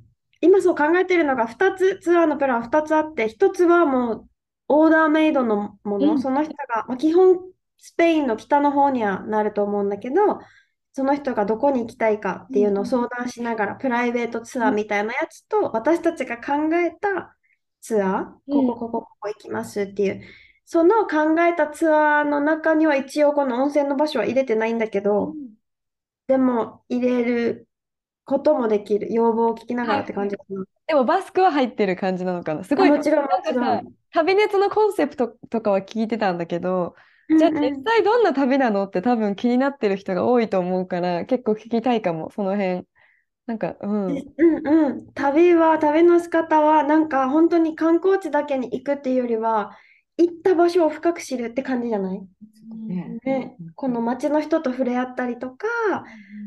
[0.40, 4.28] 今そう考えてるのが2つ、ツアーのプラン2つあって、1つはもう
[4.68, 6.20] オーダーメイドのもの、うん。
[6.20, 7.38] その人が、まあ、基本
[7.78, 10.40] スペインの北の方にはなると思うんだけど、
[10.92, 17.36] その人がどこに行きたいかっていうのを相談しながら、プライベートツアーみたいなやつと、私たちが考えた
[17.80, 18.66] ツアー、うん。
[18.66, 20.22] ここ、ここ、ここ行きますっていう、
[20.64, 25.54] その考えたツアーの中には一応この温泉の場所は入れてないんだけうど、ん
[26.26, 27.68] でも入れる
[28.32, 29.12] こともできる。
[29.12, 29.96] 要望を聞きなが。
[29.96, 30.64] らって感じかな。
[30.86, 32.64] でもバスクは入ってる感じなのかな。
[32.64, 33.94] すあ、ごい、もちろん、もちろん。
[34.12, 36.94] 旅熱のコンセプトとかは聞いてたんだけど、
[37.36, 37.50] じゃあ。
[37.50, 42.86] 実際どんな旅なのって多分気になってる人が多いと思うから、結構聞きたいかも、その辺。
[43.46, 44.14] なんか、うん。
[44.14, 45.12] でうんうん。
[45.14, 49.76] 旅は、旅の仕方は、なんか本当に観光地だけに行くっていうよりは、
[50.18, 52.18] 行った場所を深く知るって感じじゃない？
[52.18, 53.18] うんね。
[53.24, 55.66] ね、うんこの街の人と触れ合ったりとか、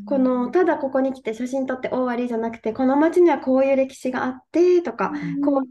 [0.06, 5.12] このただここに来て写真撮って終わりじゃなくて、この街にはこういう歴史があってとか、
[5.44, 5.68] こうんう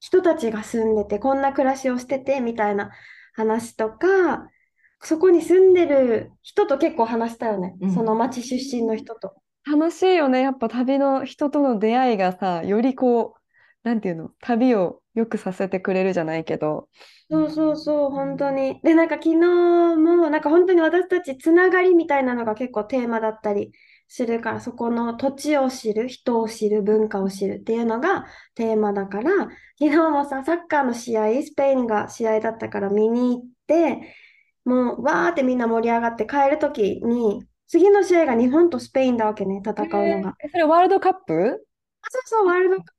[0.00, 2.90] 人たちが住んでて、こんな暮らしをしててみたいな
[3.34, 4.48] 話とか、
[5.00, 7.76] そこに住んでる人と結構話したよね。
[7.80, 9.34] うんその町出身の人と。
[9.64, 10.42] 楽しいよね。
[10.42, 13.35] やっぱ旅の人との出会いがさ、よりこう、
[13.86, 16.88] なんていうの、旅を良くさせてくれるじゃないけど。
[17.30, 18.80] そうそうそう、本当に。
[18.82, 23.70] で、なんか昨日も、なんか本当に私たちつながりみたいなのが結構テーマだったり
[24.08, 29.30] するから、そこの土地を知る、人を知る、文化を知るっていうのがテーマだから、
[29.78, 34.14] 昨日もさ、サッカーの試合、スペインが試合だったから見に行って、
[34.64, 40.34] もうわーってみんな盛り上がって帰るときに、次の試合が日本とスペインだわけね、戦うのが。
[40.44, 41.64] え、それワールドカップ？
[42.02, 42.95] あそうそう、ワールドカップ。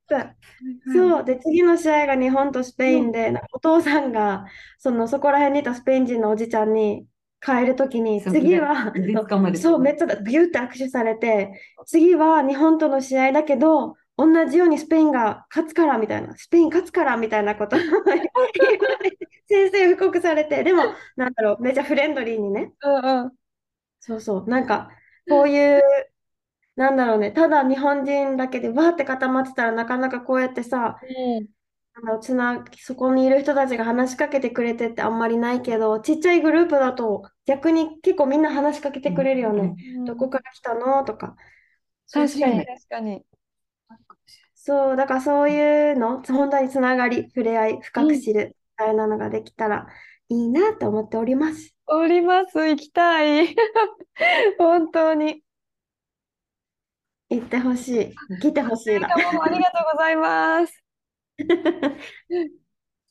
[0.85, 1.25] そう。
[1.25, 4.45] で、次の試合が日本とスペインで、お父さんが、
[4.79, 7.07] その、そこら辺にいたスペイン人のおじちゃんに
[7.41, 8.93] 帰るときに、次は、
[9.53, 20.83] そう、めっちゃギュって握手されて、次は日本との試合だけど、同じようにスペインが勝つからみたいな、スペイン勝つからみたいなこと言われて宣戦布告されて、でも、
[21.15, 23.31] なんだろう、めっちゃフレンドリーにね、うんうん。
[23.99, 24.89] そうそう、なんか、
[25.27, 25.81] こういう、
[26.77, 31.47] なんだろうね、ただ日本人だけでわーって固まってたらなかなかこうやってさ、うん
[31.99, 39.75] あのつな、そこにいる人たちが話しかけてくれてってあんまりないけど、ちっちゃいグループだと逆に結構みんな話しかけてくれるよね。
[40.05, 41.03] どこから来たの？
[41.03, 41.35] とか。
[42.11, 43.25] 確かに確かに。
[44.53, 49.87] そう、だからそういうの、本当につながり、触れ合い、深く知るみたいなのができたら
[50.29, 51.73] いいなと思っております。
[51.87, 53.55] おります、行きたい。
[54.59, 55.41] 本当に。
[57.29, 58.15] 行ってほしい。
[58.41, 59.09] 来てほしいな。
[59.09, 60.83] どうもありがとうございます。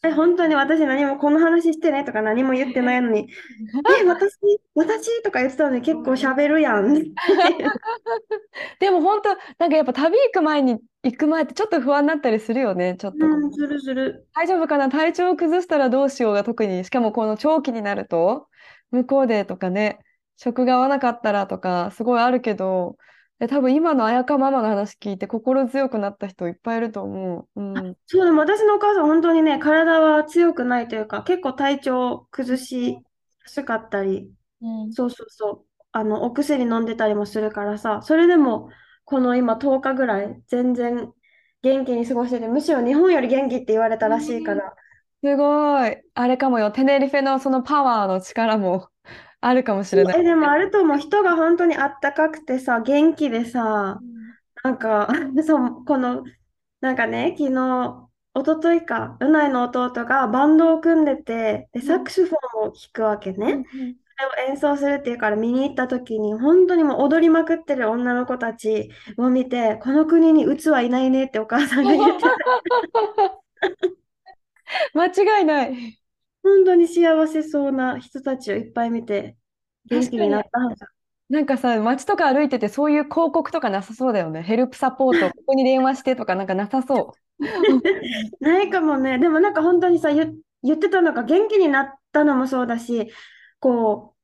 [0.02, 3.28] え、本当に私何もこの話してねとか何も言ってないのに、
[4.00, 4.38] え、私、
[4.74, 6.94] 私とか言ってたのに結構喋るやん。
[8.80, 12.96] でも本当、なんかやっぱ旅行く前に、行く前ってちょっと不安になったりするよね。
[12.98, 14.26] ちょっとうん、するする。
[14.34, 14.88] 大丈夫かな？
[14.88, 18.48] 体調を崩したらどうしようが特に、しかもこの長期になると、
[18.90, 19.98] 向こうでとかね、
[20.36, 22.96] 食が合わなかったらとか、すごいあるけど、
[23.38, 27.60] で多分今の彩香ママの話聞いて心強くなった人いっぱいいると思う。
[27.60, 27.96] うん。
[28.06, 32.98] そう、でも私のお母さん本当にね、体は強くないというか、結構体調崩しや
[33.44, 34.30] すかったり、
[34.62, 38.70] うんそうそうそう、あの、お薬飲んでたりもするからさ、それでも、
[39.04, 41.12] この今10日ぐらい、全然
[41.62, 44.74] 元気に過ごしてて、むしろ日本より元気って言われたらしいから、
[45.22, 46.02] すごい。
[46.14, 46.70] あれかもよ。
[46.70, 48.88] テネリフェのそのパワーの力も
[49.46, 50.20] あるかもしれない。
[50.20, 54.00] え、でもあると思う、人が本当にあったかくてさ、元気でさ、
[54.64, 55.06] なんか、
[55.46, 56.24] そう、この、
[56.80, 63.62] なんかね、昨日、一昨日か、うないの弟がバンドを組んでて、で、サックスフォンを弾くわけね。
[64.18, 72.34] それを演奏するっていうから見に行った時に、本当にもう踊りまくってる女の子たちを見て、この国に鬱はいないねってお母さんが言ってた。
[74.94, 76.00] 間違いない。
[76.46, 79.36] 本当に幸せそうな人たちをいっぱい見て、
[79.90, 80.84] 元気になったはず。
[81.28, 84.42] なんかさ、街とか歩いててそういう広告とかなさそうだよね。
[84.42, 88.44] ヘルプサポート、 ここに電話してとかなんかなさそう。
[88.44, 89.18] ないかもね。
[89.18, 93.10] でもなんか本当にさ、言、言ってたのが元気になったのもそうだし、
[93.58, 94.14] こ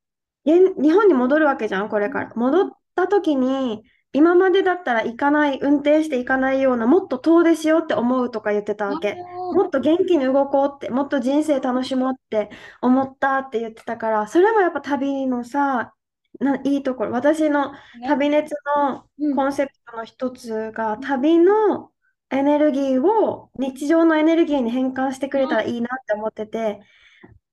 [0.44, 2.32] う、現日本に戻るわけじゃん、これから。
[2.36, 3.82] 戻った時に、
[4.12, 9.24] 今までだったら行かない、運転して行かないような、もっと遠出しようって思うとか言ってたわけ。
[9.50, 12.50] もっと元気に動こうって、もっと人生楽しもうって
[12.82, 15.94] 思ったって言ってたから、それもやっぱ旅のさ、
[16.40, 17.12] な、いいところ。
[17.12, 17.72] 私の
[18.06, 21.90] 旅熱のうんコンセプトの一つが、旅の
[22.30, 26.80] エネルギーを日常のエネルギーに変換してくれたらいいなって思ってて、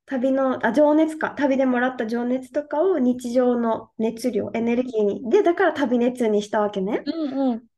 [0.10, 7.04] 旅の、あ、情熱か、旅でもらった情熱とかを日常の熱量、エネルギーに、で、だから旅熱にしたわけね。
[7.06, 7.70] うんうん。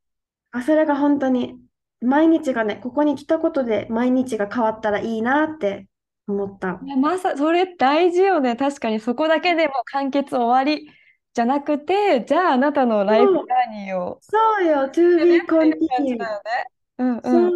[0.51, 1.59] あ、それが本当に、
[2.01, 5.87] 毎日がね、ここに来たことで毎日が変わったらいいなって
[6.27, 6.81] 思った。
[6.83, 8.55] いやまさ、それ大事よね。
[8.55, 10.91] 確かにそこだけでもう完結終わり
[11.33, 16.17] じゃなくて、じゃああなたのライフジャーニーをそうよ、to ね be っていう感じ continued。
[16.17, 16.65] だよね。
[16.97, 17.53] うんうん。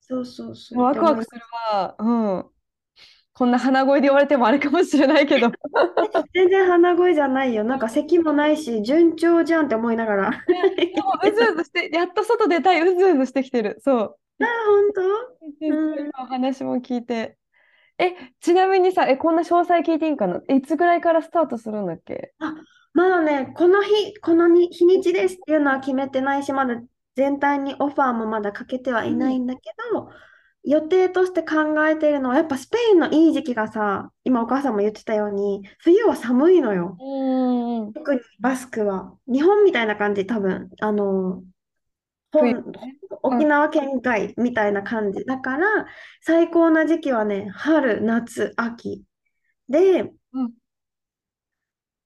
[0.00, 1.40] そう、そうそうそうワクワクする
[1.70, 1.96] わ。
[1.98, 2.52] うん。
[3.34, 5.50] こんな鼻声で言われてもあれかもしれないけど。
[6.34, 7.64] 全然鼻声じゃないよ。
[7.64, 10.30] なんか咳もないし、順調じゃんって思いながら。
[10.30, 10.36] も
[11.24, 13.78] うずうずして、やっと外出たい、うずうずしてきてる。
[13.82, 14.16] そう。
[14.38, 14.48] 本
[14.94, 15.02] 当？
[15.02, 17.38] うお話も聞いて。
[17.98, 20.40] え、ちなみにさ、え、こんな詳細聞いていいんかな？
[20.48, 22.34] えいつぐらいからスタートするんだっけ？
[22.38, 22.54] あ、
[22.92, 26.82] まだね、この日、このに日にちですっていうのは決めてないし、まだ
[27.16, 29.60] 全体にオファーもまだかけてはいないんだけ
[29.92, 30.10] ど、
[30.64, 37.00] 予定として考えているのは、やっぱスペインのいい時期がさ、今お母さんも言ってたように、冬は寒いのよ。
[37.00, 37.94] うんうん。
[37.94, 39.18] 特にバスクは。
[39.26, 40.70] 日本みたいな感じ、多分。
[40.80, 41.42] あの、
[42.32, 42.72] 冬本、
[43.22, 43.48] 沖ん。
[43.48, 45.24] 縄県外みたいな感じ。
[45.24, 45.86] だから、
[46.22, 49.04] 最高な時期はね、春、夏、秋。
[49.68, 50.52] で、うん。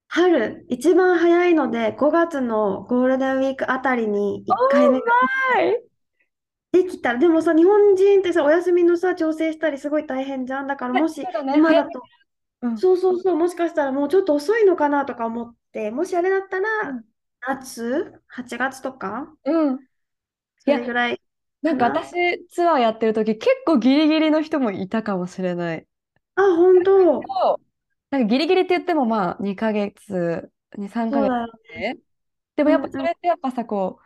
[0.09, 5.05] 春、一番早いので、5月のゴールデンウィークあたりに1回目が
[5.55, 5.83] はい。
[6.85, 10.67] できたら、でもさ、日本人ってさ、お休みのさ、調整したりすごい大変じゃん。
[10.67, 11.53] だから、はい、もしそうだね。
[11.53, 12.03] 今だと。
[12.75, 17.05] そうそうそう、もしかしたらもうちょっと遅いのかなとか思って、もしあれだったうら、ん。
[17.41, 19.87] 夏、8月とか、うん。
[20.67, 21.21] いそや、れぐらい
[21.63, 21.73] な？
[21.73, 22.13] んか。
[22.13, 25.87] 私ツアーやってる時結構ギリギリの人もいたかもしれない。
[26.35, 27.31] あ、本当。
[28.11, 31.97] なんかギリギリって言ってもまあ2ヶ月、2、3ヶ月そうだよね。
[31.97, 31.99] ね。
[32.57, 32.71] でも。
[32.71, 34.05] やっぱそれってやっぱさ、こう、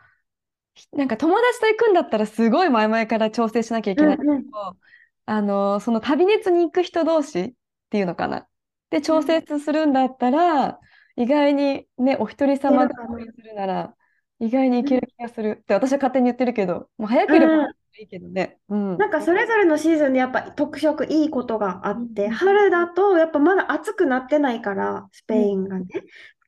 [0.93, 4.51] なんか友達と行くんだったらすごい前々から調整しなきゃいけないけうんうん。
[4.53, 4.77] ど、
[5.25, 7.53] あの、その旅熱に行く人同士っ
[7.89, 8.47] ていうのかな。
[8.89, 9.27] で、調うん。
[9.27, 10.79] 整するんだったら、
[11.15, 12.87] 意外にね、お一人様。
[12.87, 13.97] で合意するなら、
[14.39, 14.83] 意外にうん。
[14.83, 18.59] 行ける気がするって私は勝手に言ってるけど、もう早ければうんいいけどね。
[18.69, 18.97] うん。
[18.97, 25.85] なんかそれぞれのシーズンでやっぱ特色いいことがあうんって、うん春だとやっぱまだ暑くなってないから、スペうんインがね、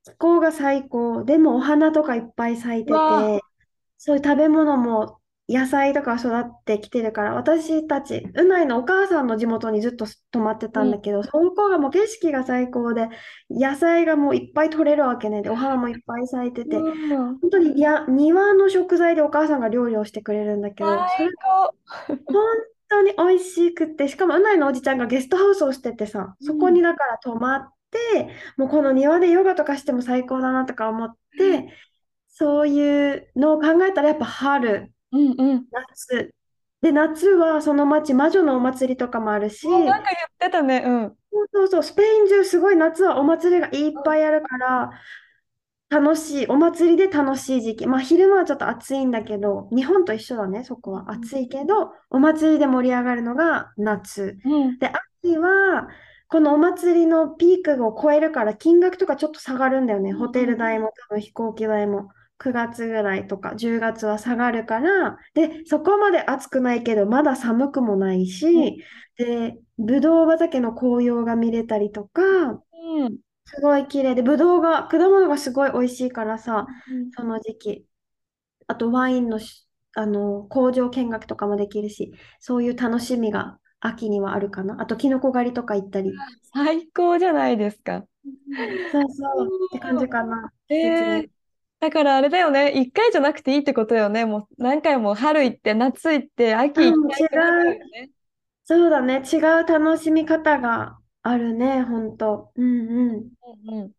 [0.06, 1.24] 気候が最高。
[1.24, 3.46] でもお花とかいっぱい咲いてて、
[4.06, 13.08] そういう食べ物も野菜とか育ってきてるから、私たち、うないのお母さんの地元にずっと泊まってたうんんだけど、そこがもう景色が最高で、
[13.50, 15.42] 野菜がもういっぱい取れるわけね。
[15.42, 17.40] で、お花もいっぱい咲いてて、うん。
[17.42, 21.76] 本当にや庭の食材でお母さんが料理をしてくれるんだけど、そ最れ高。
[22.26, 22.44] 本
[22.90, 26.84] 当に美味しくて、しかもうないのおじちゃんがゲストハウスをしててさ、うそこにん。
[26.84, 31.68] だから泊まって、もうこの庭でヨガとかしても最高だなとか思って、
[32.34, 35.66] そういうのを考えたらやっぱ春、うんうん。
[35.72, 36.34] 夏。
[36.82, 40.04] で、夏はその町、魔女のお祭りとかもあるし、なんか言っ
[40.40, 40.84] てたね。
[40.86, 41.18] うん。
[41.32, 44.92] そうそうそう、スペイン中すごい夏はお祭りがいっぱいあるから、
[45.90, 47.88] 楽しい、お祭りで楽しい時期。
[47.88, 51.12] まあ昼間はちょっと暑いんだけど、日本と一緒だね、そこは。
[51.12, 54.38] 暑いけど、お祭りで盛り上がるのが夏。
[54.44, 54.80] うん。
[54.80, 54.92] で、
[55.22, 55.88] 秋は、
[56.28, 60.14] このお祭りのピークを超えるから、金額とかちょっと下がるんだよね。
[60.14, 62.10] ホテル代も多分飛行機代も。
[62.44, 68.74] 9月ぐらいとか10月は下がるから、で、そこまで暑くないけど、まだ寒くもないうん。
[68.74, 68.84] し、
[69.18, 72.22] で、ぶどう畑の紅葉が見れたりとか、
[72.72, 73.20] うん。
[73.46, 77.88] すごい綺麗で、ぶどうが、果物がすごい美味しいからさ、うんその時期。
[78.68, 84.82] あとワインのし、あの工場見学とかもできるし、そういう楽しみが秋にはあるかな。
[84.82, 86.12] あと、キノコ狩りとか行ったり。
[86.54, 88.08] 最高じゃないですか。
[88.92, 90.52] そうそうって感じかな。
[90.70, 91.30] えーに。
[91.84, 92.72] だからあれだよね。
[92.82, 94.26] 一回じゃなくていいってことよね。
[94.26, 97.80] もう何回も春行って、夏行って、秋行うん、きたいってなる違う。
[97.80, 98.12] よね。
[98.66, 99.24] そうだね。
[99.32, 102.52] 違う楽しみ方があるね、ほんと。
[102.56, 103.34] うんうん。
[103.42, 103.94] うんうん。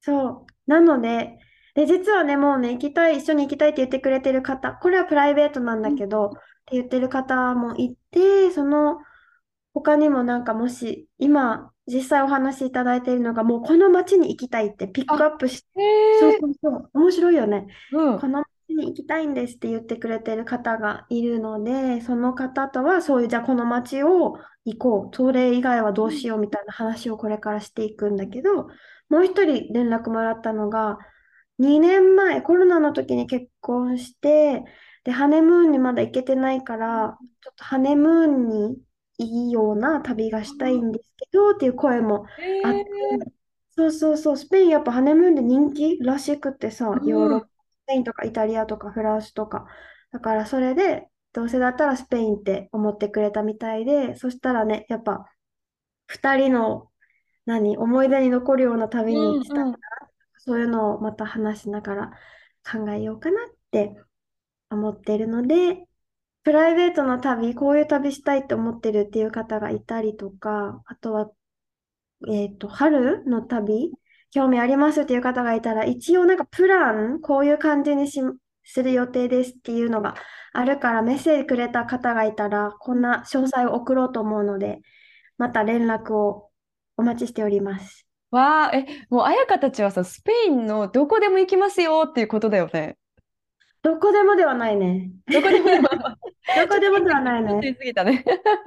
[0.00, 0.70] そう。
[0.70, 1.38] なので、
[1.74, 6.38] で、実はね、もうね、行きたい、一緒に行きたいって言ってくれてる方、これはプライベートなんだけど、って
[6.72, 8.98] 言ってる方もいて、その
[9.74, 15.68] 他にもなんかもし、今、実際お話しいただいているのが、もうこの街に行きたいってピックアップして、
[16.20, 17.66] そうえー、そうそう、面白いよね。
[17.92, 18.18] うん。
[18.18, 25.16] この街に行きたいんですって言ってくれてる方がいるので、その方とはそういう、じゃあこの街を行こう。
[25.16, 28.68] それ以外はどうしようみたいな話をこれからしていくんだけど、
[29.08, 30.98] もう一人連絡もらったのが、
[31.58, 34.64] 2年前、コロナの時に結婚して、
[35.04, 38.76] で、ハネムーンにまだ行けてないから、ちょっとハネムーンに
[39.18, 42.24] いいような旅がしたいんですけどっていう声も
[42.64, 42.84] あって、え
[43.78, 46.86] そうそうそう、スペインやっぱハネムーンで人気らしくってさ。
[46.86, 47.50] ヨーロッパ、ス
[47.86, 49.66] ペインとかイタリアとかフランスとか。
[50.10, 55.26] だからそれで、どうせだったらスペインって思ってくれたみたいで、そしたらね、やっぱ
[56.08, 56.90] 2人の
[57.46, 59.76] 何思い出に残るような旅うんにしたいな、うん。
[60.38, 62.10] そういうのをまた話しながら
[62.70, 63.94] 考えようかなって
[64.70, 65.87] 思っているので、
[66.48, 71.30] プライベートの旅、こういう旅したいって思ってるっていう方がいたりとか、あとは、
[72.26, 73.92] えっと、春の旅、
[74.30, 78.22] 興味ありますっていう方がいたら、一応なんかプラン、こういう感じにし、
[78.64, 80.14] する予定ですっていうのが
[80.54, 84.80] あるから、メッセージくれた方がいたら、こんな詳細を送ろうと思うので、
[85.36, 86.48] また連絡を
[86.96, 88.06] お待ちしております。
[88.30, 92.96] わあ、え、もう彩香たちはさ、スペインのどこでも行きますよっていうことだよね。
[93.82, 95.10] どこでもではないね。
[95.32, 95.88] どこでもでも、
[96.56, 97.68] どこでもではない言ね。
[97.68, 98.24] い過ぎたね。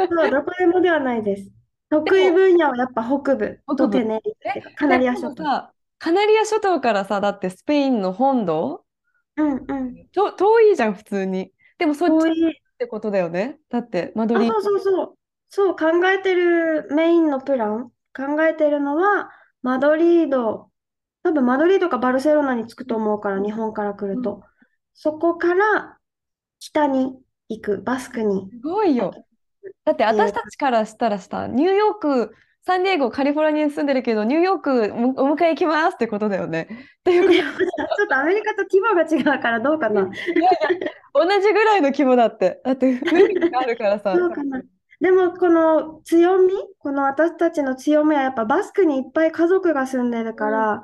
[0.09, 1.51] そう、どこでもではないです。
[1.89, 4.33] 得意分野はやっぱ北部とテネリ
[4.75, 5.43] カナリア諸島。
[5.97, 8.83] カナリア諸島からさ、だってスペインの本土？
[9.37, 10.07] うんうん。
[10.13, 11.51] と遠いじゃん、普通に。
[11.77, 12.31] でもそっちっ。
[12.81, 13.59] てことだよね。
[13.69, 15.13] だって、マドあ、リーそうそうそう。
[15.49, 19.29] そう、考えてるメインのプラン、考えてるのは、
[19.61, 20.71] マドリード、
[21.21, 24.41] 多分マドリードかバルセロナに着くと思うから、日本から来ると。
[24.95, 25.99] そこから
[26.59, 27.15] 北に
[27.51, 28.49] 行く、バスクに。
[28.49, 29.13] すごいよ。
[29.85, 36.67] だって私たちからしたらさ、ニューヨーク、サンディエゴ、カリフォルニアに住んでるけど、ニューヨークおお迎え行きますってことだよね。
[36.99, 40.03] っていうちょっとアメリカと規模が違うからどうかな。
[41.13, 42.61] 同じぐらいの規模だって。
[42.63, 44.15] だって雰囲気があるからさ。
[44.15, 44.61] どうかな。
[44.99, 50.83] でも、この強み、この私たちの強みはやっぱバスクにいっぱい家族が住んでるから、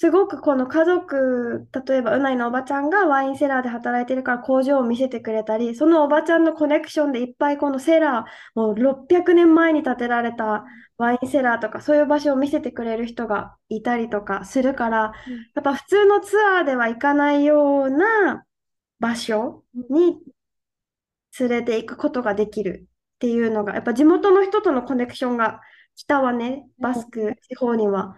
[0.00, 10.64] すごくこの家族、例えばうないのおばちゃんがワインセラーで働いてるから工場を見せてくれたり、そのおばちゃんのコネクションでいっぱいこのセラー、もう600年前に建てられた
[10.98, 14.98] ワインセラーとか、そういう場所を見せてくれる人がいたりとかするから、
[15.56, 18.44] やっぱ普通のツアーでは行かないような
[19.00, 20.20] 場所に
[21.40, 25.60] 連れて行くことができるっていうのが、やっぱ地元の人とのコネクションが
[25.96, 28.14] 北はね、バスク地方には。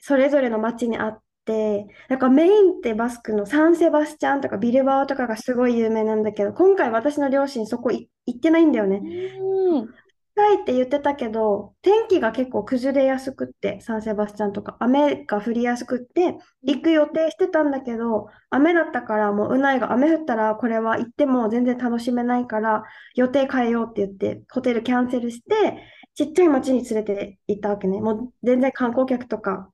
[0.00, 9.00] それぞれの町にあって、なんかメインってバスクのサンセバスチャンとかビルバオとかがすごい有名なんだけど、今回私の両親そこい行ってないんだよね。
[9.38, 9.80] うん。
[9.80, 9.90] 行き
[10.34, 22.84] たいって言ってたけど、天気が結構崩れやすくって、サンセバスチャンとか雨が降りやすくって、行く予定してたんだけど、雨だったからもううないが雨降ったらこれは行っても全然楽しめないから
[23.14, 25.82] 予定変えようって言ってホテルキャンセルして
[26.14, 28.00] ちっちゃい町に連れて行ったわけね。
[28.00, 29.70] もう全然観光客とか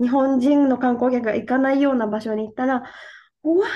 [0.00, 2.82] 日本人の観光客が行かないような場所に行ったら、
[3.44, 3.66] うわ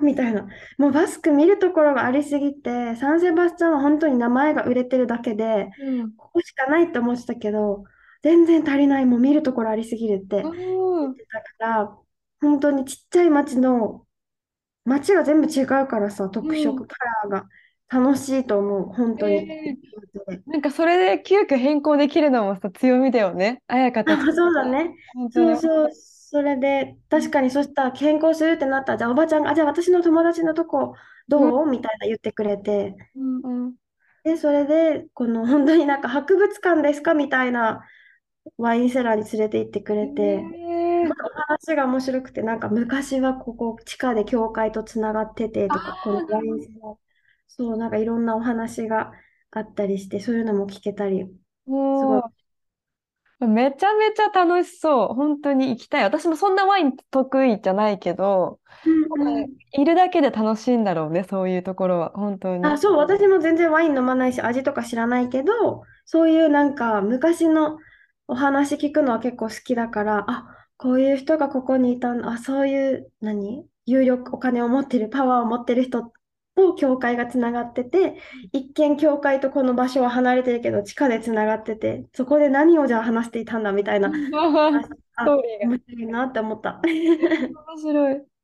[0.00, 0.46] ーみたいな。
[0.78, 6.16] もうバスク見るところがありすぎて、サンセバスチャンは本当に名前が売れてるだけで、うん。
[6.16, 7.84] ここしかないって思ってたけど、
[8.22, 11.98] 全然足りない、もう見るところありすぎるって言っうんてたから、
[12.40, 14.06] 本当にちっちゃい町の、
[14.84, 16.96] 町が全部違うからさ、特色、カ
[17.28, 17.48] ラーが
[17.88, 19.34] 楽しいと思う、本当に。
[19.34, 19.94] えー
[20.46, 23.62] なんかそれで急遽変更できるのもさ、強みだよね。
[23.66, 24.20] 彩香たち。
[24.20, 24.94] あ、そうだね。
[25.14, 25.56] 本当に。
[25.56, 30.94] そうそう、それで、確かにそしたら健康するってなったら、じゃあおばちゃんが、あ、じゃあ私の友達のとこ
[31.28, 31.66] どう？
[31.66, 33.74] みたいな言ってくれて、うんうん。
[34.22, 37.14] で、それで、この本当になんか博物館ですか？
[37.14, 37.84] みたいな
[38.56, 41.12] ワインセラーに連れて行ってくれて、えーお
[41.52, 46.96] 話が面白くて、なんか昔はここ地下で教会とつながっててとか、このワインセラー、
[47.48, 49.12] そう、なんかいろんなお話が
[49.50, 51.30] あったりして、そういうのも聞けたり、
[51.66, 52.30] も
[53.40, 55.14] う、めちゃめちゃ楽しそう。
[55.14, 56.04] 本当に行きたい。
[56.04, 58.60] 私もそんなワイン得意じゃないけど、
[59.16, 62.12] うんうんいるだけで楽しいんだろうね、そういうところは。
[62.14, 62.64] 本当に。
[62.64, 67.78] あ、そう、私も全然ワイン飲まないし、味とか知らないけど、そういうなんか昔の
[68.28, 73.66] お話聞くのは結構好きだから、あ、こういう人がここにいたんあ、そういう、何？
[73.86, 76.12] 有力、お金を持ってる、パワーを持ってる人
[76.54, 78.16] と教会がつながってて、
[78.52, 86.80] 一見教会とこの場所は離れてるけど、地下でつながってて、そこで何をじゃあ話していたんだみたいな面白いなって思った。
[87.78, 88.22] 白い。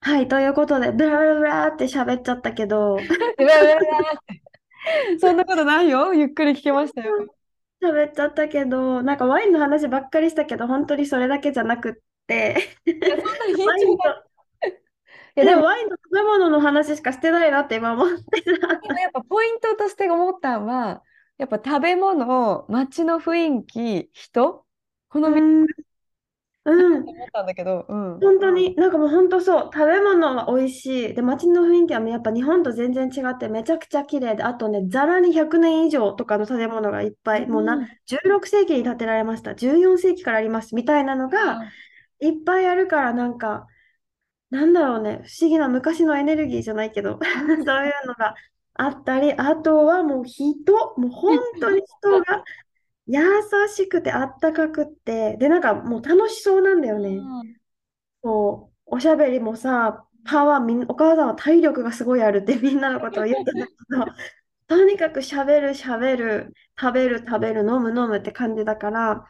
[0.00, 3.06] はい、ということで、ブラブラブラって喋っちゃったけど、うわうわ
[3.38, 3.44] う
[4.02, 4.42] わって
[5.18, 6.12] そんなことないよ。
[6.12, 7.26] ゆっくり聞けましたよ。
[7.82, 11.94] 喋っちゃったけど、なんかワインの話ばっかりしたけど、本当にそれだけじゃなくっ
[12.26, 14.24] て、いや、そんなにが。
[15.36, 18.68] いや、でも、ワインと食べ物の話しかしてないなって今思ってた。
[19.00, 21.02] やっぱポイントとして思ったのは、
[21.38, 24.66] やっぱ食べ物、街の雰囲気、人、
[25.08, 25.46] この3つ
[26.64, 28.20] うん、うん、思ったんだけど、うん。
[28.20, 31.14] 本当に、なんかもう本当そう、食べ物は美味しい。
[31.14, 37.88] で、街の雰囲気はやっぱ日本と全然違ってめちゃくちゃ綺麗で、あとね、ざらに100年以上とかの建物がいっぱい、もうな、うん。
[38.06, 41.64] 16世紀に建てられました、14世紀からありますみたいなのが
[42.20, 43.66] いっぱいあるから、なんか、
[44.54, 47.18] なんだろうね、不思議な昔のエネルギーじゃないけど、
[47.66, 48.36] そういうのが
[48.74, 52.44] あったり、あとはもう人、もう本当に人が
[53.08, 53.20] 優
[53.68, 57.18] しくてあったかくって、で、なんかもう楽しそうなんだよね。
[58.22, 64.06] こう、おしゃべりもさ、パワーみん、お母さんは体力がすごいあるって みんなのことを言ってたけど、
[64.68, 69.26] とにかくしゃべるしゃべる、食べる食べる、飲む飲むって感じだから、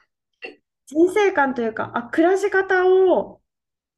[0.87, 3.41] 人生観というか、あ、暮らし方を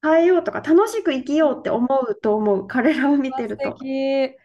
[0.06, 3.72] 変えようとか、楽しく生きようって思うと思う、彼らを見てる素と。
[3.72, 4.36] 敵。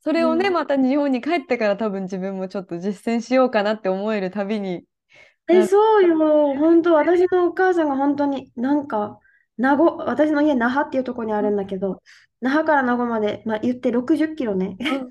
[0.00, 4.84] それをね、うんまた日本に帰ってから多分自分もちょっと実践しようかなって思えるたびに。
[5.48, 6.16] え、そうよ、
[6.56, 9.18] 本当、私のお母さんが本当になんか、
[9.56, 12.02] 名護、私の家、那覇っていうところにあるんだけど、
[12.40, 14.76] 那覇から名護まで、まあ、言って60キロね。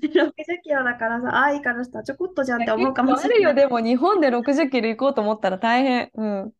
[0.62, 3.64] キロだからさ、愛からしたらちょこっとじゃんって思うかもしあるよ、れない。
[3.64, 6.10] でも日本で60キロ行こうと思ったら大変。
[6.14, 6.52] うん。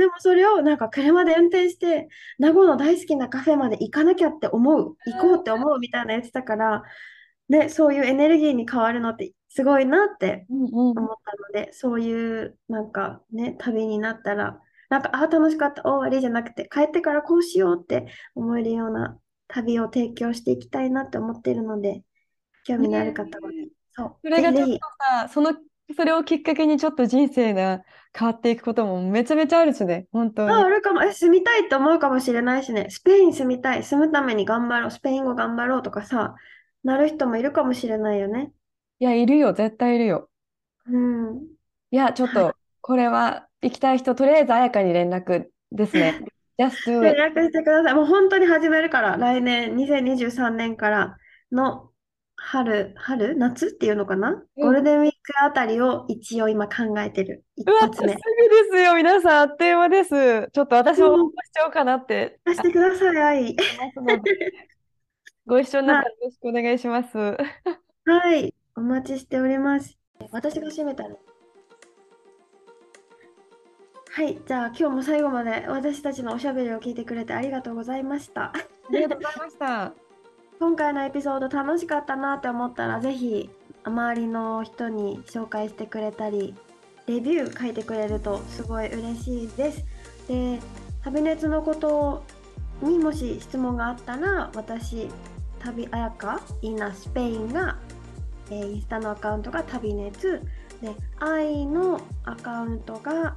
[0.00, 6.82] でもそれをなんか車で運転して、名護の大好きなカフェまで行かなきゃって思う、行こうって思うみたいな言ってたから、
[7.48, 10.98] ね、そういうエネルギーに変わるのってすごいなってうんうん。
[10.98, 22.02] 思ったので、そういうなんかね、旅になったら、なんか、あ、楽しかった、終わりじゃなくて、帰ってからこうしようって思えるような旅を提供していきたいなって思っているので、
[22.64, 23.50] 興味のある方は、
[23.92, 25.54] そう、それがちょっとさ、その、
[25.94, 27.82] それをきっかけにちょっと人生が
[28.16, 30.64] 変わっていくこともめちゃめちゃあるしね、本当あ、に。
[30.64, 36.34] あるかも、え、住みたいって思うかもしれないしね、スペイン住みたい、住むために頑張ろう、スペイン語頑張ろうとかさ、
[36.84, 38.52] なる人もいるかもしれないよね。
[39.00, 40.30] いや、いるよ、絶対いるよ。
[40.86, 41.50] うん。
[41.92, 46.24] いや、ちょっと、これは行きたい人、とりあえず彩香に連絡ですね。
[46.58, 47.22] Just do 連 it.
[47.32, 47.94] 絡してください。
[47.94, 51.18] もう本当に始めるから、来年、2023年から
[51.52, 51.89] の
[52.42, 53.66] 春、春、夏？
[53.66, 57.44] っていうのかな、ゴールデンウィークあたりを一応今考えてる。
[57.54, 58.08] 一うわ、発目。
[58.08, 60.48] すぐですよ、皆さん、あっという間です。
[60.50, 63.40] ちょっと私も応募しちゃおうかなって出してください、愛。
[63.40, 64.32] 思いますので、
[65.46, 67.18] ご一緒になったらよろしくお願いします。
[67.18, 67.36] は
[68.34, 69.98] い、お待ちしております。
[70.32, 71.10] 私が締めたら。
[74.12, 78.44] はい、じゃあ今日も最後まで私たちのおしゃべりを聞いてくれてありがとうございました。
[78.46, 78.52] あ
[78.90, 80.09] りがとうございました。
[80.60, 83.48] 今回のエピソード楽しかったなって思ったらぜひ
[83.82, 86.54] 周りの人に紹介してくれたり
[87.06, 89.82] レビュー書いてくれるとすごい嬉しいです。
[90.28, 90.60] で
[91.02, 92.22] 旅熱のこと
[92.82, 95.08] にもし質問があったら私
[95.60, 97.78] 旅あやかイナスペインが、
[98.50, 100.42] えーインスタのアカウントが旅熱
[100.82, 103.34] で愛のアカウントが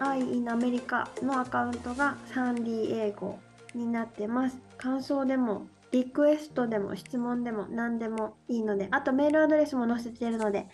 [0.00, 3.38] 愛インアメリカのアカウントがサンディエゴ
[3.76, 4.58] になってます。
[4.76, 10.68] 感想でもリクエストでも質問でも何でもいいので、あとメールアドレスも載せているので、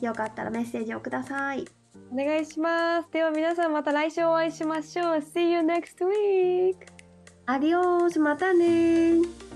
[0.00, 1.64] よかったらメッセージをください。
[2.12, 3.08] お願いします。
[3.10, 5.16] では皆さんまた来週お会いしましょう。
[5.16, 6.76] See you next week!
[7.46, 9.49] アディオース、またねー